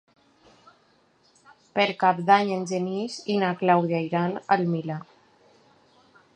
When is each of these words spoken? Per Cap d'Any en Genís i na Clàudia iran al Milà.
Per 1.75 1.85
Cap 2.05 2.23
d'Any 2.31 2.49
en 2.57 2.65
Genís 2.73 3.19
i 3.35 3.37
na 3.45 3.53
Clàudia 3.63 4.03
iran 4.09 4.35
al 4.57 4.67
Milà. 4.75 4.99